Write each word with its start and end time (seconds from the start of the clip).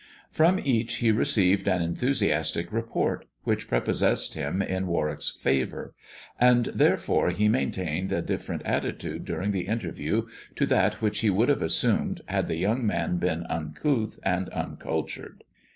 From 0.31 0.59
each 0.59 0.95
he 0.95 1.11
received 1.11 1.67
an 1.67 1.83
enthusiastic 1.83 2.73
report, 2.73 3.25
which 3.43 3.67
prepossessed 3.67 4.33
him 4.33 4.59
in 4.63 4.87
Warwick's 4.87 5.29
favour; 5.29 5.93
and 6.39 6.65
therefore 6.73 7.29
he 7.29 7.47
maintained 7.47 8.11
a 8.11 8.23
different 8.23 8.63
attitude 8.63 9.25
during 9.25 9.51
the 9.51 9.67
interview, 9.67 10.23
to 10.55 10.65
that 10.65 11.03
which 11.03 11.19
he 11.19 11.29
would 11.29 11.49
have 11.49 11.61
assumed 11.61 12.21
had 12.25 12.47
the 12.47 12.57
young 12.57 12.83
man 12.83 13.17
been 13.17 13.45
uncouth 13.47 14.17
and 14.23 14.49
uncultured. 14.49 15.43